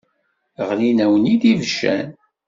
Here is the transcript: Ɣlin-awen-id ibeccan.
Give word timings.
Ɣlin-awen-id 0.69 1.41
ibeccan. 1.51 2.07